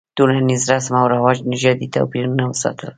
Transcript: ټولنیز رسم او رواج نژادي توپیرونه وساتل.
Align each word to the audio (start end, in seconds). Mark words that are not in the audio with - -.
ټولنیز 0.17 0.61
رسم 0.71 0.93
او 1.01 1.07
رواج 1.15 1.37
نژادي 1.51 1.87
توپیرونه 1.95 2.43
وساتل. 2.47 2.89